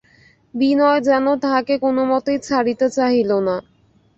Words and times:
বিনয় 0.53 0.99
যেন 1.01 1.25
তাহাকে 1.43 1.73
কোনোমতেই 1.77 2.39
ছাড়িতে 2.47 2.85
চাহিল 2.89 3.31
না। 3.39 3.55